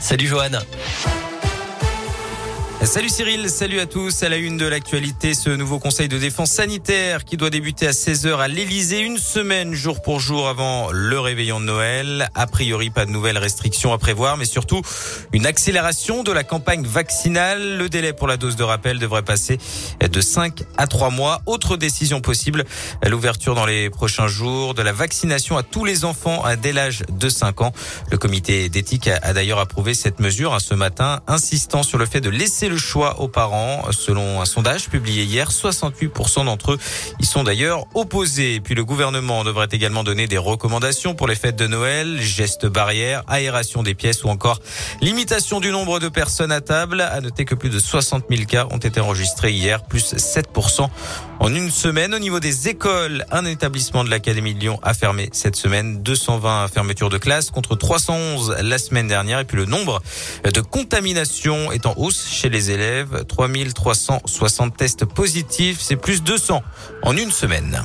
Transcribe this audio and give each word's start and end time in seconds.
Salut 0.00 0.28
Johan. 0.28 1.21
Salut 2.84 3.10
Cyril, 3.10 3.48
salut 3.48 3.78
à 3.78 3.86
tous. 3.86 4.24
À 4.24 4.28
la 4.28 4.36
une 4.38 4.56
de 4.56 4.66
l'actualité, 4.66 5.34
ce 5.34 5.50
nouveau 5.50 5.78
conseil 5.78 6.08
de 6.08 6.18
défense 6.18 6.50
sanitaire 6.50 7.24
qui 7.24 7.36
doit 7.36 7.48
débuter 7.48 7.86
à 7.86 7.92
16h 7.92 8.38
à 8.38 8.48
l'Elysée, 8.48 8.98
une 8.98 9.18
semaine 9.18 9.72
jour 9.72 10.02
pour 10.02 10.18
jour 10.18 10.48
avant 10.48 10.90
le 10.90 11.20
réveillon 11.20 11.60
de 11.60 11.66
Noël. 11.66 12.28
A 12.34 12.48
priori, 12.48 12.90
pas 12.90 13.06
de 13.06 13.12
nouvelles 13.12 13.38
restrictions 13.38 13.92
à 13.92 13.98
prévoir, 13.98 14.36
mais 14.36 14.46
surtout 14.46 14.82
une 15.32 15.46
accélération 15.46 16.24
de 16.24 16.32
la 16.32 16.42
campagne 16.42 16.84
vaccinale. 16.84 17.78
Le 17.78 17.88
délai 17.88 18.12
pour 18.12 18.26
la 18.26 18.36
dose 18.36 18.56
de 18.56 18.64
rappel 18.64 18.98
devrait 18.98 19.22
passer 19.22 19.58
de 20.00 20.20
5 20.20 20.64
à 20.76 20.88
3 20.88 21.10
mois. 21.10 21.40
Autre 21.46 21.76
décision 21.76 22.20
possible, 22.20 22.64
l'ouverture 23.06 23.54
dans 23.54 23.66
les 23.66 23.90
prochains 23.90 24.26
jours 24.26 24.74
de 24.74 24.82
la 24.82 24.92
vaccination 24.92 25.56
à 25.56 25.62
tous 25.62 25.84
les 25.84 26.04
enfants 26.04 26.42
dès 26.60 26.72
l'âge 26.72 27.04
de 27.08 27.28
5 27.28 27.60
ans. 27.60 27.72
Le 28.10 28.18
comité 28.18 28.68
d'éthique 28.68 29.06
a 29.08 29.32
d'ailleurs 29.32 29.60
approuvé 29.60 29.94
cette 29.94 30.18
mesure 30.18 30.60
ce 30.60 30.74
matin, 30.74 31.20
insistant 31.28 31.84
sur 31.84 31.96
le 31.96 32.06
fait 32.06 32.20
de 32.20 32.28
laisser 32.28 32.71
le 32.72 32.78
choix 32.78 33.20
aux 33.20 33.28
parents. 33.28 33.82
Selon 33.92 34.40
un 34.40 34.44
sondage 34.44 34.88
publié 34.88 35.24
hier, 35.24 35.50
68% 35.50 36.46
d'entre 36.46 36.72
eux 36.72 36.78
y 37.20 37.26
sont 37.26 37.44
d'ailleurs 37.44 37.84
opposés. 37.94 38.60
Puis 38.60 38.74
le 38.74 38.84
gouvernement 38.84 39.44
devrait 39.44 39.68
également 39.70 40.02
donner 40.02 40.26
des 40.26 40.38
recommandations 40.38 41.14
pour 41.14 41.28
les 41.28 41.34
fêtes 41.34 41.56
de 41.56 41.66
Noël, 41.66 42.20
gestes 42.20 42.66
barrières, 42.66 43.22
aération 43.28 43.82
des 43.82 43.94
pièces 43.94 44.24
ou 44.24 44.28
encore 44.28 44.58
limitation 45.00 45.60
du 45.60 45.70
nombre 45.70 46.00
de 46.00 46.08
personnes 46.08 46.52
à 46.52 46.60
table. 46.60 47.00
À 47.00 47.20
noter 47.20 47.44
que 47.44 47.54
plus 47.54 47.70
de 47.70 47.78
60 47.78 48.24
000 48.30 48.44
cas 48.44 48.66
ont 48.70 48.78
été 48.78 49.00
enregistrés 49.00 49.52
hier, 49.52 49.84
plus 49.84 50.14
7% 50.14 50.88
en 51.40 51.54
une 51.54 51.70
semaine. 51.70 52.14
Au 52.14 52.18
niveau 52.18 52.40
des 52.40 52.68
écoles, 52.68 53.26
un 53.30 53.44
établissement 53.44 54.04
de 54.04 54.10
l'Académie 54.10 54.54
de 54.54 54.60
Lyon 54.60 54.80
a 54.82 54.94
fermé 54.94 55.28
cette 55.32 55.56
semaine 55.56 56.02
220 56.02 56.68
fermetures 56.68 57.10
de 57.10 57.18
classes 57.18 57.50
contre 57.50 57.74
311 57.74 58.56
la 58.62 58.78
semaine 58.78 59.08
dernière. 59.08 59.40
Et 59.40 59.44
puis 59.44 59.56
le 59.56 59.66
nombre 59.66 60.02
de 60.44 60.60
contaminations 60.60 61.72
est 61.72 61.86
en 61.86 61.94
hausse 61.96 62.28
chez 62.30 62.48
les 62.48 62.61
élèves. 62.70 63.24
3360 63.26 64.76
tests 64.76 65.04
positifs, 65.04 65.80
c'est 65.80 65.96
plus 65.96 66.22
200 66.22 66.62
en 67.02 67.16
une 67.16 67.30
semaine. 67.30 67.82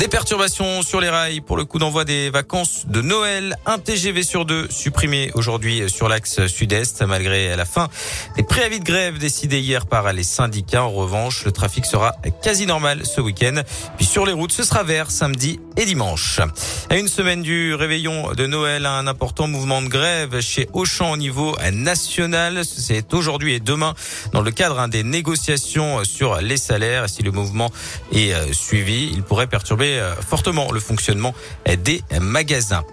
Des 0.00 0.08
perturbations 0.08 0.80
sur 0.80 0.98
les 0.98 1.10
rails 1.10 1.42
pour 1.42 1.58
le 1.58 1.66
coup 1.66 1.78
d'envoi 1.78 2.06
des 2.06 2.30
vacances 2.30 2.86
de 2.86 3.02
Noël. 3.02 3.58
Un 3.66 3.78
TGV 3.78 4.22
sur 4.22 4.46
deux 4.46 4.66
supprimé 4.70 5.30
aujourd'hui 5.34 5.90
sur 5.90 6.08
l'axe 6.08 6.46
sud-est 6.46 7.02
malgré 7.02 7.54
la 7.54 7.66
fin 7.66 7.90
des 8.34 8.42
préavis 8.42 8.80
de 8.80 8.84
grève 8.84 9.18
décidés 9.18 9.60
hier 9.60 9.84
par 9.84 10.10
les 10.14 10.22
syndicats. 10.22 10.84
En 10.84 10.90
revanche, 10.90 11.44
le 11.44 11.52
trafic 11.52 11.84
sera 11.84 12.14
quasi 12.42 12.64
normal 12.64 13.04
ce 13.04 13.20
week-end. 13.20 13.60
Puis 13.98 14.06
sur 14.06 14.24
les 14.24 14.32
routes, 14.32 14.52
ce 14.52 14.62
sera 14.64 14.84
vert 14.84 15.10
samedi 15.10 15.60
et 15.76 15.84
dimanche. 15.84 16.40
À 16.88 16.96
une 16.96 17.08
semaine 17.08 17.42
du 17.42 17.74
réveillon 17.74 18.32
de 18.32 18.46
Noël, 18.46 18.86
un 18.86 19.06
important 19.06 19.48
mouvement 19.48 19.82
de 19.82 19.88
grève 19.88 20.40
chez 20.40 20.66
Auchan 20.72 21.12
au 21.12 21.18
niveau 21.18 21.58
national. 21.74 22.62
C'est 22.64 23.12
aujourd'hui 23.12 23.52
et 23.52 23.60
demain 23.60 23.92
dans 24.32 24.40
le 24.40 24.50
cadre 24.50 24.88
des 24.88 25.02
négociations 25.02 26.04
sur 26.04 26.40
les 26.40 26.56
salaires. 26.56 27.10
Si 27.10 27.22
le 27.22 27.32
mouvement 27.32 27.70
est 28.12 28.32
euh, 28.32 28.54
suivi, 28.54 29.10
il 29.12 29.22
pourrait 29.22 29.46
perturber 29.46 29.89
euh, 29.98 30.14
fortement 30.16 30.70
le 30.72 30.80
fonctionnement 30.80 31.34
des 31.66 32.02
magasins. 32.20 32.84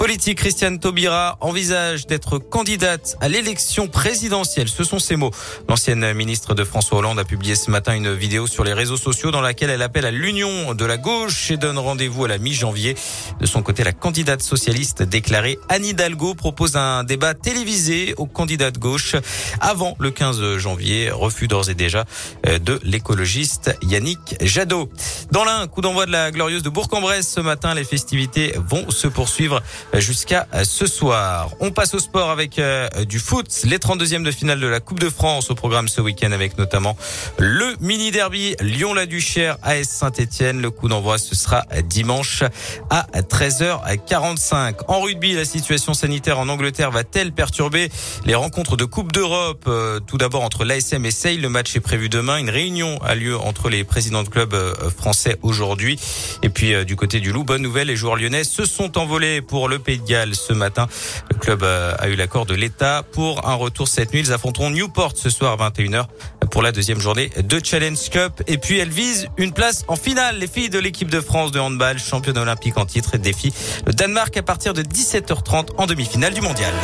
Politique, 0.00 0.38
Christiane 0.38 0.78
Taubira 0.78 1.36
envisage 1.40 2.06
d'être 2.06 2.38
candidate 2.38 3.18
à 3.20 3.28
l'élection 3.28 3.86
présidentielle. 3.86 4.70
Ce 4.70 4.82
sont 4.82 4.98
ses 4.98 5.16
mots. 5.16 5.30
L'ancienne 5.68 6.14
ministre 6.14 6.54
de 6.54 6.64
François 6.64 7.00
Hollande 7.00 7.18
a 7.18 7.24
publié 7.24 7.54
ce 7.54 7.70
matin 7.70 7.94
une 7.94 8.14
vidéo 8.14 8.46
sur 8.46 8.64
les 8.64 8.72
réseaux 8.72 8.96
sociaux 8.96 9.30
dans 9.30 9.42
laquelle 9.42 9.68
elle 9.68 9.82
appelle 9.82 10.06
à 10.06 10.10
l'union 10.10 10.72
de 10.72 10.84
la 10.86 10.96
gauche 10.96 11.50
et 11.50 11.58
donne 11.58 11.76
rendez-vous 11.76 12.24
à 12.24 12.28
la 12.28 12.38
mi-janvier. 12.38 12.96
De 13.40 13.44
son 13.44 13.62
côté, 13.62 13.84
la 13.84 13.92
candidate 13.92 14.40
socialiste 14.40 15.02
déclarée 15.02 15.58
Anne 15.68 15.84
Hidalgo 15.84 16.32
propose 16.32 16.76
un 16.76 17.04
débat 17.04 17.34
télévisé 17.34 18.14
aux 18.16 18.24
candidats 18.24 18.70
de 18.70 18.78
gauche 18.78 19.16
avant 19.60 19.96
le 19.98 20.10
15 20.10 20.56
janvier. 20.56 21.10
Refus 21.10 21.46
d'ores 21.46 21.68
et 21.68 21.74
déjà 21.74 22.06
euh, 22.46 22.58
de 22.58 22.80
l'écologiste 22.84 23.76
Yannick 23.82 24.36
Jadot. 24.40 24.88
Dans 25.30 25.44
l'un, 25.44 25.66
coup 25.66 25.82
d'envoi 25.82 26.06
de 26.06 26.12
la 26.12 26.30
glorieuse 26.30 26.62
de 26.62 26.70
Bourg-en-Bresse 26.70 27.30
ce 27.34 27.40
matin, 27.40 27.74
les 27.74 27.84
festivités 27.84 28.54
vont 28.56 28.90
se 28.90 29.06
poursuivre 29.06 29.60
jusqu'à 29.98 30.46
ce 30.62 30.86
soir. 30.86 31.50
On 31.60 31.70
passe 31.72 31.94
au 31.94 31.98
sport 31.98 32.30
avec 32.30 32.58
euh, 32.58 32.88
du 33.04 33.18
foot, 33.18 33.46
les 33.64 33.78
32e 33.78 34.22
de 34.22 34.30
finale 34.30 34.60
de 34.60 34.66
la 34.66 34.80
Coupe 34.80 35.00
de 35.00 35.10
France 35.10 35.50
au 35.50 35.54
programme 35.54 35.88
ce 35.88 36.00
week-end 36.00 36.30
avec 36.32 36.58
notamment 36.58 36.96
le 37.38 37.74
mini 37.80 38.10
derby 38.10 38.54
Lyon-la-Duchère 38.60 39.58
AS 39.62 39.84
Saint-Etienne. 39.84 40.60
Le 40.60 40.70
coup 40.70 40.88
d'envoi 40.88 41.18
ce 41.18 41.34
sera 41.34 41.64
dimanche 41.84 42.44
à 42.88 43.06
13h45. 43.14 44.84
En 44.88 45.00
rugby, 45.00 45.34
la 45.34 45.44
situation 45.44 45.92
sanitaire 45.92 46.38
en 46.38 46.48
Angleterre 46.48 46.90
va-t-elle 46.90 47.32
perturber 47.32 47.90
les 48.24 48.34
rencontres 48.34 48.76
de 48.76 48.84
Coupe 48.84 49.12
d'Europe? 49.12 49.64
Euh, 49.66 49.98
Tout 50.00 50.18
d'abord 50.18 50.44
entre 50.44 50.64
l'ASM 50.64 51.04
et 51.04 51.10
Sale, 51.10 51.40
le 51.40 51.48
match 51.48 51.74
est 51.74 51.80
prévu 51.80 52.08
demain. 52.08 52.38
Une 52.38 52.50
réunion 52.50 53.02
a 53.02 53.14
lieu 53.14 53.36
entre 53.36 53.68
les 53.68 53.82
présidents 53.84 54.22
de 54.22 54.28
clubs 54.28 54.54
euh, 54.54 54.74
français 54.96 55.36
aujourd'hui. 55.42 55.98
Et 56.42 56.48
puis 56.48 56.84
du 56.84 56.94
côté 56.96 57.18
du 57.20 57.32
Loup, 57.32 57.44
bonne 57.44 57.62
nouvelle, 57.62 57.88
les 57.88 57.96
joueurs 57.96 58.16
lyonnais 58.16 58.44
se 58.44 58.64
sont 58.64 58.96
envolés 58.96 59.40
pour 59.42 59.68
le 59.68 59.79
Pays 59.80 59.98
de 59.98 60.06
Galles 60.06 60.34
ce 60.34 60.52
matin. 60.52 60.88
Le 61.30 61.36
club 61.36 61.62
euh, 61.62 61.94
a 61.98 62.08
eu 62.08 62.16
l'accord 62.16 62.46
de 62.46 62.54
l'État 62.54 63.02
pour 63.12 63.48
un 63.48 63.54
retour 63.54 63.88
cette 63.88 64.12
nuit. 64.12 64.20
Ils 64.20 64.32
affronteront 64.32 64.70
Newport 64.70 65.12
ce 65.16 65.30
soir 65.30 65.60
à 65.60 65.70
21h 65.70 66.06
pour 66.50 66.62
la 66.62 66.72
deuxième 66.72 67.00
journée 67.00 67.30
de 67.36 67.60
Challenge 67.62 68.10
Cup. 68.10 68.42
Et 68.46 68.58
puis 68.58 68.78
elles 68.78 68.90
visent 68.90 69.28
une 69.36 69.52
place 69.52 69.84
en 69.88 69.96
finale. 69.96 70.38
Les 70.38 70.46
filles 70.46 70.70
de 70.70 70.78
l'équipe 70.78 71.10
de 71.10 71.20
France 71.20 71.52
de 71.52 71.60
handball, 71.60 71.98
championne 71.98 72.38
olympique 72.38 72.76
en 72.76 72.86
titre, 72.86 73.16
défient 73.16 73.52
le 73.86 73.92
Danemark 73.92 74.36
à 74.36 74.42
partir 74.42 74.74
de 74.74 74.82
17h30 74.82 75.68
en 75.78 75.86
demi-finale 75.86 76.34
du 76.34 76.40
mondial. 76.40 76.74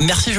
Merci. 0.00 0.32